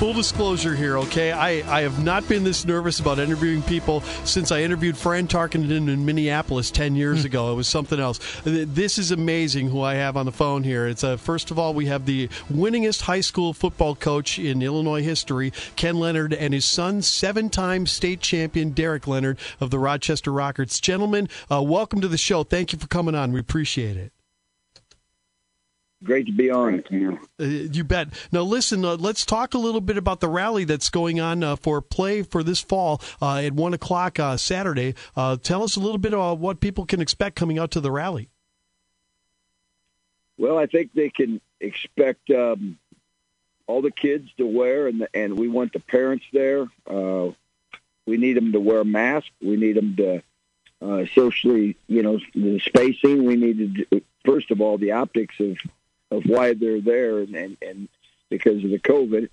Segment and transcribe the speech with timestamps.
[0.00, 1.30] full disclosure here, okay?
[1.30, 5.90] I, I have not been this nervous about interviewing people since I interviewed Fran Tarkenton
[5.90, 7.52] in Minneapolis 10 years ago.
[7.52, 8.18] It was something else.
[8.42, 10.86] This is amazing who I have on the phone here.
[10.86, 15.02] It's uh, First of all, we have the winningest high school football coach in Illinois
[15.02, 20.32] history, Ken Leonard, and his son, seven time state champion Derek Leonard of the Rochester
[20.32, 20.80] Rockets.
[20.80, 22.42] Gentlemen, uh, welcome to the show.
[22.42, 23.32] Thank you for coming on.
[23.32, 24.12] We appreciate it.
[26.02, 26.74] Great to be on.
[26.74, 26.86] it,
[27.38, 28.08] Uh, you bet.
[28.32, 31.56] Now, listen, uh, let's talk a little bit about the rally that's going on uh,
[31.56, 34.94] for play for this fall uh, at 1 o'clock uh, Saturday.
[35.14, 37.90] Uh, tell us a little bit about what people can expect coming out to the
[37.90, 38.30] rally.
[40.38, 42.78] Well, I think they can expect um,
[43.66, 46.66] all the kids to wear, and, the, and we want the parents there.
[46.86, 49.30] we need them to wear masks.
[49.42, 50.22] We need them to
[51.12, 53.26] socially, you know, the spacing.
[53.26, 55.58] We need to, first of all, the optics of
[56.10, 57.88] of why they're there and, and, and
[58.28, 59.28] because of the COVID.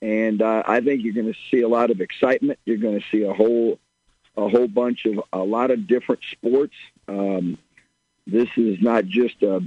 [0.00, 2.58] And uh, I think you're going to see a lot of excitement.
[2.64, 3.78] You're going to see a whole
[4.36, 6.74] a whole bunch of a lot of different sports.
[7.08, 7.58] Um,
[8.26, 9.62] this is not just a,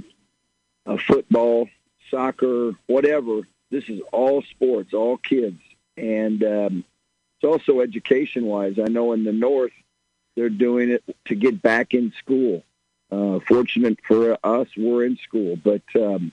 [0.86, 1.68] a football,
[2.10, 3.42] soccer, whatever.
[3.70, 5.60] This is all sports, all kids,
[5.96, 6.84] and um,
[7.36, 8.78] it's also education wise.
[8.78, 9.72] I know in the north
[10.36, 12.64] they're doing it to get back in school.
[13.10, 16.32] Uh, fortunate for us, we're in school, but um,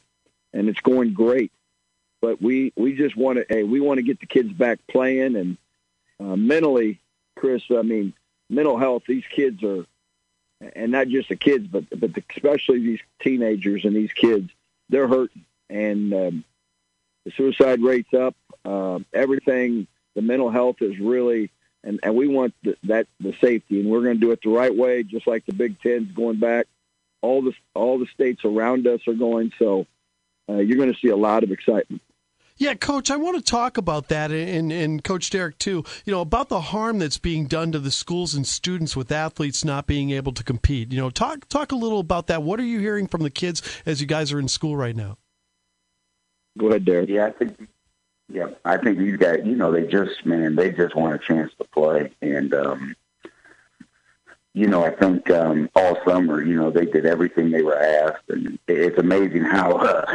[0.54, 1.52] and it's going great.
[2.22, 5.36] But we we just want to hey, we want to get the kids back playing
[5.36, 5.58] and
[6.20, 7.00] uh, mentally,
[7.36, 7.64] Chris.
[7.72, 8.14] I mean,
[8.50, 9.04] mental health.
[9.08, 9.86] These kids are,
[10.76, 14.50] and not just the kids, but but especially these teenagers and these kids,
[14.90, 16.44] they're hurting, and um,
[17.26, 18.36] the suicide rates up.
[18.66, 21.50] Uh, everything, the mental health is really,
[21.84, 24.50] and and we want the, that the safety, and we're going to do it the
[24.50, 26.68] right way, just like the Big Ten's going back.
[27.22, 29.86] All the all the states around us are going so
[30.50, 32.02] uh, you're going to see a lot of excitement.
[32.60, 35.86] Yeah, Coach, I want to talk about that, and, and Coach Derek too.
[36.04, 39.64] You know about the harm that's being done to the schools and students with athletes
[39.64, 40.92] not being able to compete.
[40.92, 42.44] You know, talk talk a little about that.
[42.44, 45.18] What are you hearing from the kids as you guys are in school right now?
[46.58, 47.08] Go ahead, Derek.
[47.08, 47.70] Yeah, I think.
[48.28, 49.40] Yeah, I think these guys.
[49.46, 52.94] You know, they just man, they just want a chance to play, and um,
[54.54, 58.30] you know, I think um, all summer, you know, they did everything they were asked,
[58.30, 60.06] and it's amazing how uh,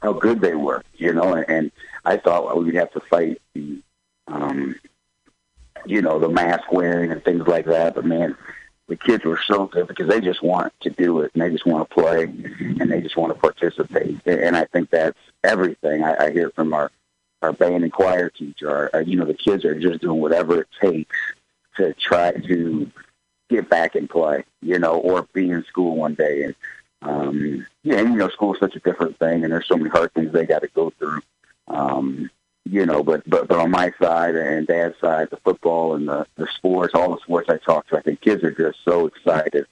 [0.00, 0.82] how good they were.
[0.94, 1.72] You know, and, and
[2.04, 3.78] I thought well, we'd have to fight the,
[4.26, 4.76] um,
[5.84, 7.94] you know, the mask wearing and things like that.
[7.94, 8.36] But man,
[8.88, 11.66] the kids were so good because they just want to do it and they just
[11.66, 14.18] want to play and they just want to participate.
[14.26, 16.90] And I think that's everything I, I hear from our
[17.42, 18.70] our band and choir teacher.
[18.70, 21.16] Our, our, you know, the kids are just doing whatever it takes
[21.76, 22.90] to try to
[23.52, 26.44] get back and play, you know, or be in school one day.
[26.44, 26.54] And,
[27.02, 29.90] um, yeah, and, you know, school is such a different thing, and there's so many
[29.90, 31.20] hard things they got to go through.
[31.68, 32.30] Um,
[32.64, 36.26] you know, but, but but on my side and dad's side, the football and the
[36.36, 39.66] the sports, all the sports I talk to, I think kids are just so excited,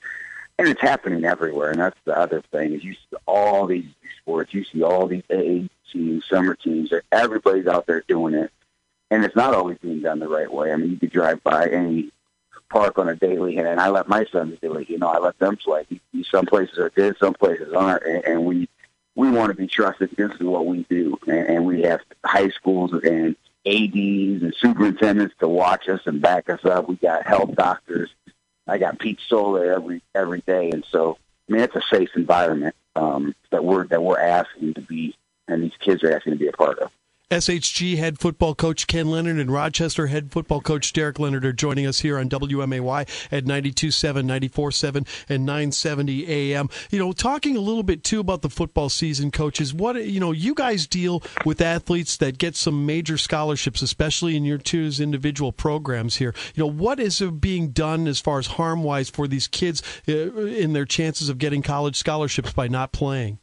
[0.58, 1.70] and it's happening everywhere.
[1.70, 3.86] And that's the other thing is you see all these
[4.20, 8.50] sports, you see all these AA teams, summer teams, everybody's out there doing it,
[9.10, 10.72] and it's not always being done the right way.
[10.72, 12.10] I mean, you could drive by any
[12.70, 14.88] park on a daily, and I let my sons do it.
[14.88, 15.84] You know, I let them play.
[16.30, 18.68] Some places are good, some places aren't, and, and we
[19.14, 20.10] we want to be trusted.
[20.16, 23.36] This is what we do, and, and we have high schools and
[23.66, 26.88] ads and superintendents to watch us and back us up.
[26.88, 28.10] We got health doctors.
[28.66, 32.74] I got Pete Sola every every day, and so I mean it's a safe environment
[32.96, 35.14] um, that we're that we're asking to be,
[35.48, 36.90] and these kids are asking to be a part of.
[37.30, 41.86] SHG head football coach Ken Leonard and Rochester head football coach Derek Leonard are joining
[41.86, 46.68] us here on WMAY at 92.7, 94.7, and 970 AM.
[46.90, 49.72] You know, talking a little bit too about the football season, coaches.
[49.72, 54.44] What you know, you guys deal with athletes that get some major scholarships, especially in
[54.44, 56.34] your two's individual programs here.
[56.56, 60.32] You know, what is being done as far as harm wise for these kids uh,
[60.46, 63.38] in their chances of getting college scholarships by not playing?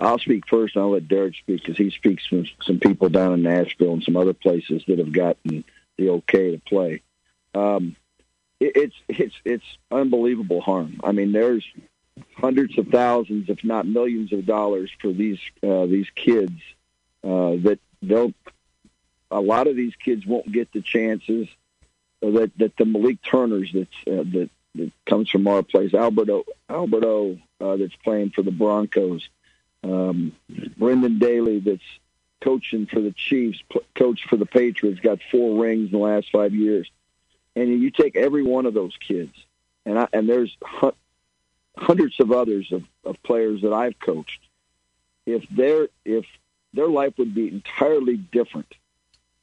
[0.00, 3.34] I'll speak first, and I'll let Derek speak because he speaks from some people down
[3.34, 5.62] in Nashville and some other places that have gotten
[5.98, 7.02] the okay to play.
[7.54, 7.96] Um,
[8.58, 11.00] it, it's it's it's unbelievable harm.
[11.04, 11.64] I mean, there's
[12.36, 16.60] hundreds of thousands, if not millions, of dollars for these uh, these kids
[17.22, 18.32] uh, that they'll.
[19.32, 21.46] A lot of these kids won't get the chances
[22.20, 27.38] that that the Malik Turners that's uh, that that comes from our place, Alberto Alberto
[27.60, 29.28] uh, that's playing for the Broncos
[29.82, 30.32] um,
[30.76, 31.82] Brendan Daly, that's
[32.40, 33.62] coaching for the Chiefs,
[33.94, 36.90] coached for the Patriots, got four rings in the last five years.
[37.56, 39.32] And you take every one of those kids,
[39.84, 40.56] and I, and there's
[41.76, 44.40] hundreds of others of, of players that I've coached.
[45.26, 46.24] If they're if
[46.72, 48.74] their life would be entirely different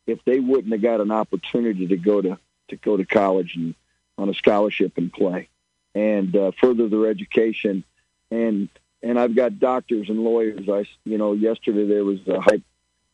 [0.07, 2.39] if they wouldn't have got an opportunity to go to
[2.69, 3.75] to go to college and
[4.17, 5.47] on a scholarship and play
[5.93, 7.83] and uh, further their education
[8.31, 8.69] and
[9.03, 10.67] and I've got doctors and lawyers.
[10.69, 12.63] I you know yesterday there was a hype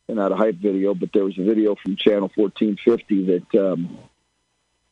[0.09, 3.97] not a hype video, but there was a video from Channel 1450 that um,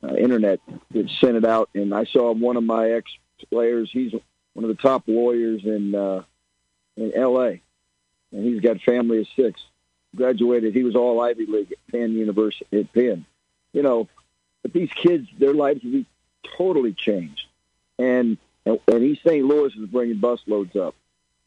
[0.03, 0.59] uh, internet
[0.91, 3.11] that sent it out, and I saw one of my ex
[3.49, 3.89] players.
[3.91, 4.13] He's
[4.53, 6.23] one of the top lawyers in uh,
[6.97, 7.61] in L.A.
[8.31, 9.61] and he's got family of six.
[10.15, 10.73] Graduated.
[10.73, 13.25] He was all Ivy League at Penn University at Penn.
[13.71, 14.09] You know,
[14.61, 16.05] but these kids, their lives would be
[16.57, 17.45] totally changed.
[17.97, 19.45] And and, and East St.
[19.45, 20.95] Louis is bringing busloads up.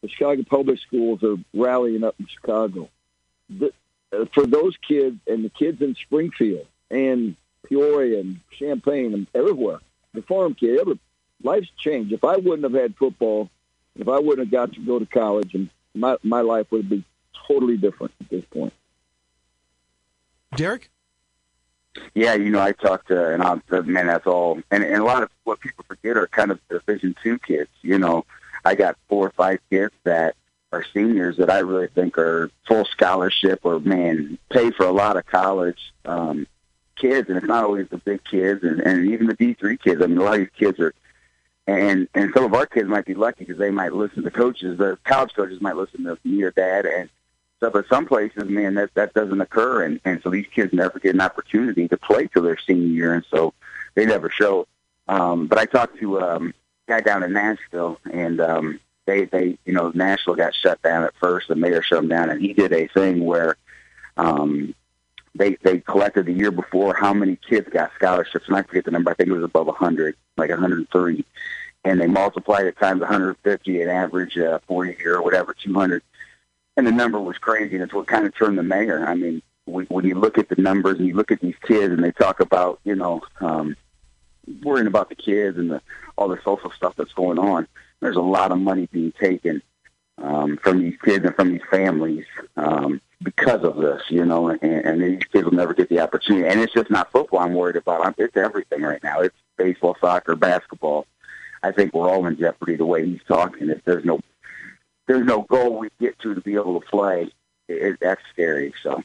[0.03, 2.89] The Chicago public schools are rallying up in Chicago.
[3.49, 3.73] The,
[4.13, 9.79] uh, for those kids and the kids in Springfield and Peoria and Champaign and everywhere,
[10.13, 10.99] the farm kid, every,
[11.43, 12.13] life's changed.
[12.13, 13.51] If I wouldn't have had football,
[13.97, 17.05] if I wouldn't have got to go to college, and my my life would be
[17.47, 18.73] totally different at this point.
[20.57, 20.91] Derek.
[22.15, 24.61] Yeah, you know, I talked to, and I said, man, that's all.
[24.71, 27.71] And, and a lot of what people forget are kind of Division two kids.
[27.83, 28.25] You know,
[28.65, 30.35] I got four or five kids that
[30.73, 35.17] are seniors that I really think are full scholarship or man pay for a lot
[35.17, 36.47] of college um,
[36.97, 40.03] kids, and it's not always the big kids and, and even the D three kids.
[40.03, 40.93] I mean, a lot of these kids are,
[41.67, 44.79] and and some of our kids might be lucky because they might listen to coaches.
[44.79, 47.09] The college coaches might listen to me or dad, and
[47.71, 51.15] but some places, man, that that doesn't occur, and and so these kids never get
[51.15, 53.55] an opportunity to play till their senior year, and so
[53.95, 54.67] they never show.
[55.09, 56.55] Um, but I talked to um,
[56.89, 61.05] a guy down in Nashville, and um, they they you know Nashville got shut down
[61.05, 61.49] at first.
[61.49, 63.57] The mayor shut them down, and he did a thing where
[64.17, 64.75] um,
[65.35, 68.91] they they collected the year before how many kids got scholarships, and I forget the
[68.91, 69.11] number.
[69.11, 71.25] I think it was above a 100, like 103,
[71.85, 76.03] and they multiplied it times 150, an average uh, 40 year or whatever, 200
[76.77, 79.07] and the number was crazy, and it's what kind of turned the mayor.
[79.07, 81.93] I mean, we, when you look at the numbers and you look at these kids,
[81.93, 83.77] and they talk about you know um,
[84.63, 85.81] worrying about the kids and the
[86.17, 87.67] all the social stuff that's going on.
[88.01, 89.63] There's a lot of money being taken
[90.19, 92.27] um, from these kids and from these families
[92.57, 96.47] um, because of this, you know, and, and these kids will never get the opportunity.
[96.47, 98.15] And it's just not football I'm worried about.
[98.19, 99.21] It's everything right now.
[99.21, 101.07] It's baseball, soccer, basketball.
[101.63, 103.71] I think we're all in jeopardy the way he's talking.
[103.71, 104.21] If there's no
[105.07, 107.31] there's no goal we get to to be able to play,
[107.69, 108.73] it, that's scary.
[108.83, 109.03] So.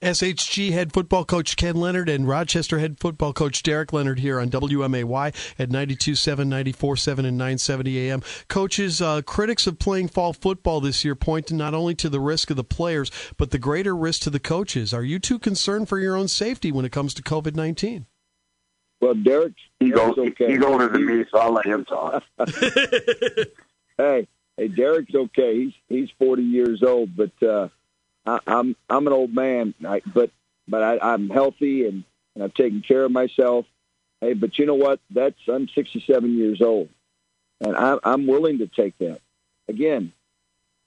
[0.00, 4.48] SHG head football coach Ken Leonard and Rochester head football coach Derek Leonard here on
[4.48, 8.22] WMAY at 92.7, 94.7, and 970 AM.
[8.46, 12.50] Coaches, uh, critics of playing fall football this year point not only to the risk
[12.50, 14.94] of the players, but the greater risk to the coaches.
[14.94, 18.06] Are you too concerned for your own safety when it comes to COVID 19?
[19.00, 20.52] Well, Derek, he's, old, okay.
[20.52, 22.22] he's older than me, so I'll let him talk.
[23.98, 24.26] hey,
[24.58, 25.56] hey, Derek's okay.
[25.64, 27.68] He's he's 40 years old, but uh,
[28.26, 29.72] I, I'm I'm an old man.
[29.86, 30.30] I, but
[30.66, 33.64] but I, I'm healthy and, and I'm taking care of myself.
[34.20, 35.00] Hey, but you know what?
[35.10, 36.90] That's I'm 67 years old,
[37.60, 39.20] and I, I'm willing to take that.
[39.68, 40.12] Again,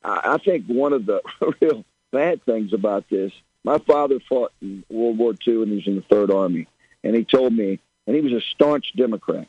[0.03, 1.21] I, I think one of the
[1.62, 3.31] real bad things about this.
[3.63, 6.68] My father fought in World War II and he was in the Third Army,
[7.03, 9.47] and he told me, and he was a staunch Democrat.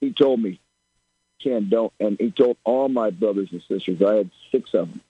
[0.00, 0.58] He told me,
[1.42, 1.92] Ken, don't.
[1.98, 5.00] And he told all my brothers and sisters, I had six of them,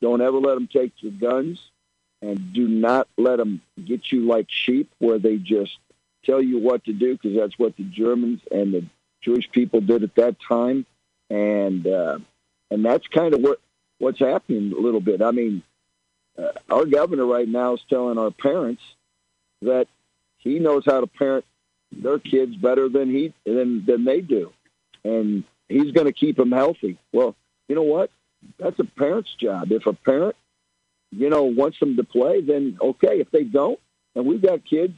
[0.00, 1.60] don't ever let them take your guns,
[2.20, 5.78] and do not let them get you like sheep, where they just
[6.24, 8.84] tell you what to do, because that's what the Germans and the
[9.20, 10.86] Jewish people did at that time,
[11.30, 12.18] and uh,
[12.70, 13.60] and that's kind of what
[13.98, 15.22] what's happening a little bit.
[15.22, 15.62] I mean,
[16.38, 18.82] uh, our governor right now is telling our parents
[19.62, 19.86] that
[20.38, 21.44] he knows how to parent
[21.92, 24.52] their kids better than he than than they do
[25.04, 26.98] and he's going to keep him healthy.
[27.12, 27.34] Well,
[27.68, 28.10] you know what?
[28.58, 29.70] That's a parent's job.
[29.70, 30.36] If a parent,
[31.10, 33.20] you know, wants them to play, then okay.
[33.20, 33.78] If they don't,
[34.14, 34.94] and we've got kids,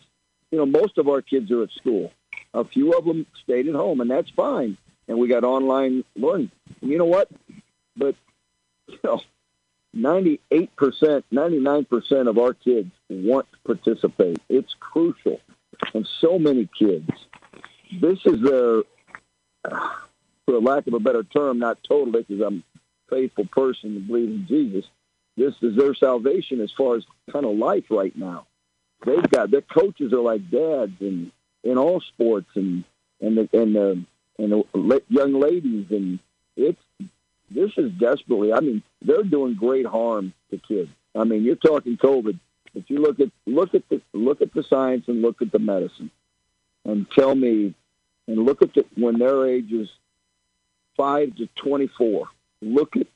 [0.51, 2.13] you know, most of our kids are at school.
[2.55, 4.77] A few of them stayed at home, and that's fine.
[5.09, 6.51] And we got online learning.
[6.81, 7.29] And you know what?
[7.97, 8.15] But
[8.89, 9.21] you know,
[9.93, 14.39] ninety-eight percent, ninety-nine percent of our kids want to participate.
[14.49, 15.41] It's crucial,
[15.93, 17.11] and so many kids.
[18.01, 18.83] This is their
[19.65, 22.81] for lack of a better term, not totally, because I'm a
[23.11, 24.85] faithful person and believe in Jesus.
[25.37, 28.47] This is their salvation as far as kind of life right now.
[29.05, 32.85] They've got their coaches are like dads and in all sports and
[33.21, 34.05] and the, and the,
[34.39, 36.19] and the young ladies and
[36.57, 36.81] it's
[37.51, 38.53] this is desperately.
[38.53, 40.91] I mean, they're doing great harm to kids.
[41.15, 42.39] I mean, you're talking COVID.
[42.75, 45.59] If you look at look at the look at the science and look at the
[45.59, 46.11] medicine,
[46.85, 47.75] and tell me
[48.27, 49.89] and look at the, when their age is
[50.97, 52.29] five to 24.
[52.63, 53.07] Look at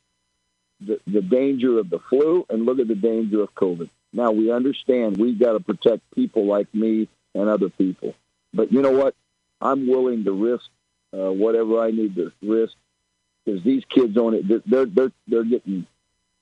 [0.81, 3.89] the, the danger of the flu and look at the danger of COVID.
[4.13, 8.15] Now we understand we've got to protect people like me and other people.
[8.55, 9.15] But you know what?
[9.61, 10.65] I'm willing to risk
[11.13, 12.75] uh, whatever I need to risk
[13.45, 15.87] because these kids on it, they're they're they're getting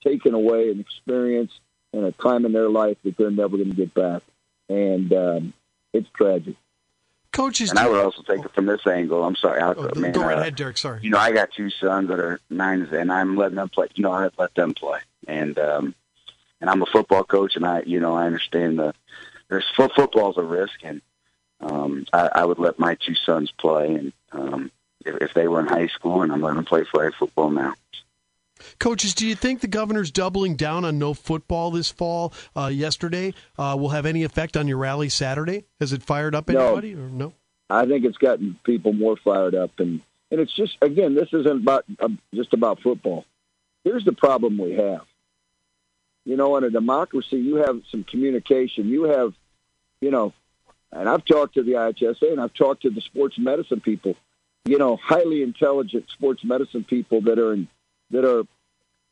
[0.04, 1.52] taken away an experience
[1.92, 4.22] and a time in their life that they're never going to get back,
[4.68, 5.52] and um,
[5.92, 6.56] it's tragic.
[7.36, 9.22] Coaches, and I would also take it from this angle.
[9.22, 10.78] I'm sorry, I'll, oh, man, go right uh, ahead, Derek.
[10.78, 11.00] Sorry.
[11.02, 13.88] You know, I got two sons that are nine, and I'm letting them play.
[13.94, 15.94] You know, I let them play, and um,
[16.62, 18.94] and I'm a football coach, and I, you know, I understand the
[19.48, 21.02] there's football's a risk, and
[21.60, 24.70] um, I, I would let my two sons play, and um,
[25.04, 27.74] if, if they were in high school, and I'm letting them play flag football now.
[28.78, 33.34] Coaches, do you think the governor's doubling down on no football this fall uh, yesterday
[33.58, 35.64] uh, will have any effect on your rally Saturday?
[35.80, 37.02] Has it fired up anybody no.
[37.02, 37.32] or no?
[37.68, 41.62] I think it's gotten people more fired up, and and it's just again, this isn't
[41.62, 43.24] about uh, just about football.
[43.84, 45.02] Here's the problem we have.
[46.24, 48.88] You know, in a democracy, you have some communication.
[48.88, 49.32] You have,
[50.00, 50.32] you know,
[50.92, 54.16] and I've talked to the IHSA and I've talked to the sports medicine people.
[54.64, 57.68] You know, highly intelligent sports medicine people that are in
[58.10, 58.44] that are,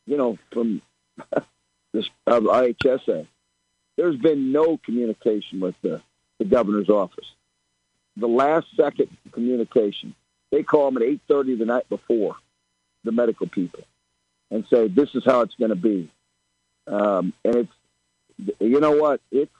[0.05, 0.81] you know, from
[1.93, 3.27] this uh, IHSA.
[3.97, 6.01] There's been no communication with the,
[6.37, 7.25] the governor's office.
[8.17, 10.15] The last second communication,
[10.51, 12.35] they call them at 8:30 the night before,
[13.03, 13.83] the medical people,
[14.51, 16.09] and say this is how it's going to be.
[16.87, 17.73] Um, and it's,
[18.59, 19.51] you know what, it's.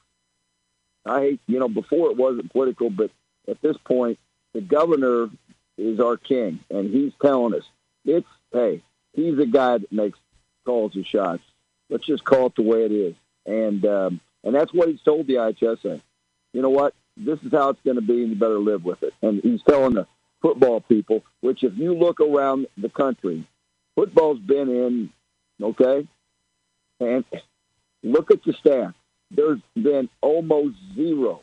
[1.05, 3.11] I hate, you know, before it wasn't political, but
[3.47, 4.17] at this point,
[4.53, 5.29] the governor
[5.77, 7.63] is our king, and he's telling us
[8.05, 8.81] it's hey,
[9.15, 10.19] he's a guy that makes
[10.65, 11.43] calls and shots.
[11.89, 15.27] Let's just call it the way it is, and um, and that's what he's told
[15.27, 16.01] the IHSA.
[16.53, 16.93] You know what?
[17.17, 19.13] This is how it's going to be, and you better live with it.
[19.21, 20.07] And he's telling the
[20.41, 23.47] football people, which if you look around the country,
[23.95, 25.09] football's been in,
[25.61, 26.07] okay,
[26.99, 27.23] and
[28.03, 28.93] look at the staff.
[29.31, 31.41] There's been almost zero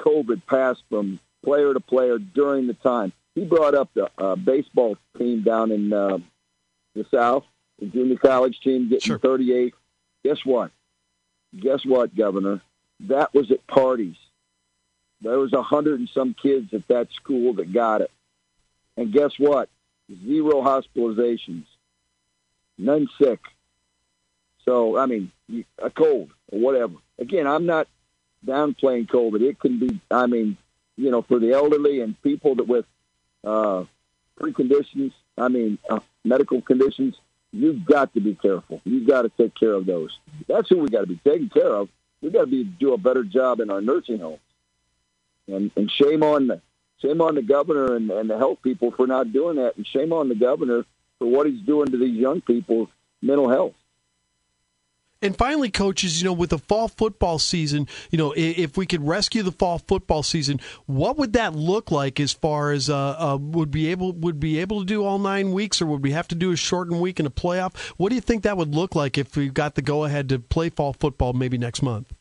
[0.00, 4.96] COVID passed from player to player during the time he brought up the uh, baseball
[5.16, 6.18] team down in uh,
[6.94, 7.44] the South,
[7.78, 9.18] the junior college team getting Sure.
[9.18, 9.74] 38.
[10.24, 10.72] Guess what?
[11.56, 12.62] Guess what, Governor?
[13.00, 14.16] That was at parties.
[15.20, 18.10] There was a hundred and some kids at that school that got it.
[18.96, 19.68] And guess what?
[20.24, 21.64] Zero hospitalizations.
[22.78, 23.40] None sick.
[24.64, 25.30] So, I mean,
[25.78, 26.94] a cold or whatever.
[27.18, 27.86] Again, I'm not
[28.46, 29.42] downplaying COVID.
[29.42, 30.56] It can be, I mean,
[30.96, 32.86] you know, for the elderly and people that with
[33.46, 33.84] uh,
[34.38, 37.14] preconditions, I mean, uh, medical conditions,
[37.52, 38.80] you've got to be careful.
[38.84, 40.18] You've got to take care of those.
[40.46, 41.88] That's who we got to be taking care of.
[42.20, 44.40] We got to be do a better job in our nursing homes.
[45.48, 46.60] And and shame on the
[47.00, 50.12] shame on the governor and, and the health people for not doing that, and shame
[50.12, 50.84] on the governor
[51.18, 52.88] for what he's doing to these young people's
[53.22, 53.74] mental health.
[55.22, 59.06] And finally, coaches, you know, with the fall football season, you know, if we could
[59.06, 63.38] rescue the fall football season, what would that look like as far as uh, uh,
[63.40, 66.28] would be able would be able to do all nine weeks, or would we have
[66.28, 67.76] to do a shortened week in a playoff?
[67.96, 70.38] What do you think that would look like if we got the go ahead to
[70.38, 72.12] play fall football maybe next month?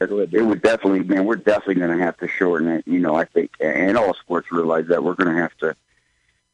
[0.00, 1.24] It would definitely, man.
[1.24, 2.84] We're definitely going to have to shorten it.
[2.86, 5.76] You know, I think, and all sports realize that we're going to have to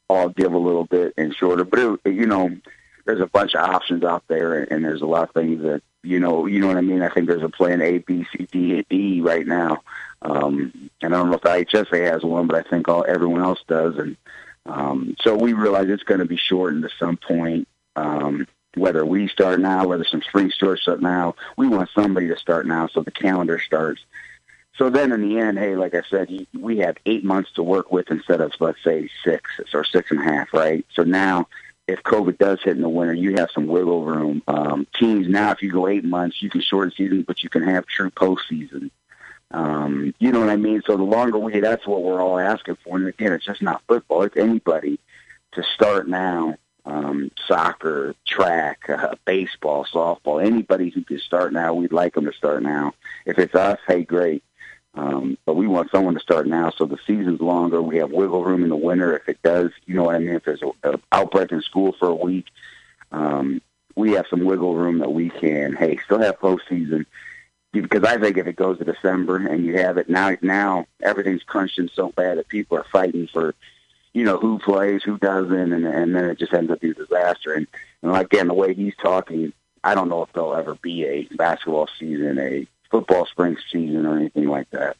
[0.09, 1.63] all give a little bit and shorter.
[1.63, 2.49] But it, you know,
[3.05, 6.19] there's a bunch of options out there, and there's a lot of things that you
[6.19, 7.01] know, you know what I mean.
[7.01, 9.81] I think there's a plan A, B, C, D, E right now.
[10.21, 13.41] Um, and I don't know if the IHSA has one, but I think all everyone
[13.41, 13.97] else does.
[13.97, 14.17] And
[14.65, 17.67] um, so we realize it's going to be shortened at some point.
[17.95, 22.37] Um, whether we start now, whether some spring stores start now, we want somebody to
[22.37, 24.01] start now so the calendar starts.
[24.77, 27.91] So then in the end, hey, like I said, we have eight months to work
[27.91, 30.83] with instead of, let's say, six or six and a half, right?
[30.93, 31.47] So now
[31.87, 34.41] if COVID does hit in the winter, you have some wiggle room.
[34.47, 37.63] Um, teams now, if you go eight months, you can shorten season, but you can
[37.63, 38.89] have true postseason.
[39.51, 40.81] Um, you know what I mean?
[40.85, 42.97] So the longer we, that's what we're all asking for.
[42.97, 44.99] And again, it's just not football; it's anybody
[45.53, 46.55] to start now.
[46.85, 52.33] Um, soccer, track, uh, baseball, softball, anybody who can start now, we'd like them to
[52.33, 52.93] start now.
[53.25, 54.43] If it's us, hey, great.
[54.95, 57.81] Um, but we want someone to start now, so the season's longer.
[57.81, 59.71] We have wiggle room in the winter if it does.
[59.85, 60.35] You know what I mean?
[60.35, 62.45] If there's an outbreak in school for a week,
[63.11, 63.61] um,
[63.95, 65.75] we have some wiggle room that we can.
[65.75, 67.05] Hey, still have postseason
[67.71, 71.43] because I think if it goes to December and you have it now, now everything's
[71.43, 73.55] crunched in so bad that people are fighting for,
[74.13, 76.95] you know, who plays, who doesn't, and and then it just ends up being a
[76.95, 77.53] disaster.
[77.53, 77.67] And,
[78.03, 81.89] and again, the way he's talking, I don't know if there'll ever be a basketball
[81.99, 84.95] season, a football spring season, or anything like that.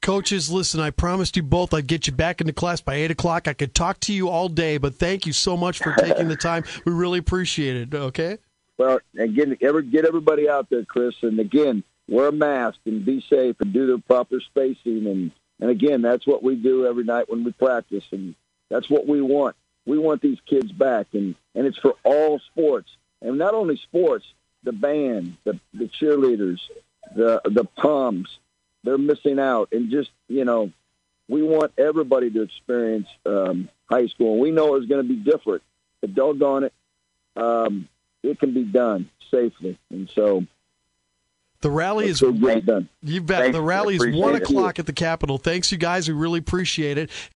[0.00, 3.46] Coaches, listen, I promised you both I'd get you back into class by 8 o'clock.
[3.46, 6.34] I could talk to you all day, but thank you so much for taking the
[6.34, 6.64] time.
[6.84, 8.38] We really appreciate it, okay?
[8.78, 13.24] Well, again, ever get everybody out there, Chris, and again, wear a mask and be
[13.30, 15.30] safe and do the proper spacing and
[15.62, 18.34] and again, that's what we do every night when we practice, and
[18.68, 19.54] that's what we want.
[19.86, 24.24] We want these kids back, and and it's for all sports, and not only sports,
[24.64, 26.58] the band, the the cheerleaders,
[27.14, 28.28] the the poms,
[28.84, 30.70] they're missing out, and just you know,
[31.28, 35.16] we want everybody to experience um, high school, and we know it's going to be
[35.16, 35.62] different,
[36.00, 36.72] but doggone it,
[37.36, 37.88] um,
[38.22, 40.44] it can be done safely, and so
[41.62, 42.88] the rally is done.
[43.02, 43.42] You bet.
[43.42, 43.56] Thanks.
[43.56, 45.38] The rally is one o'clock at the Capitol.
[45.38, 46.08] Thanks, you guys.
[46.08, 47.08] We really appreciate it.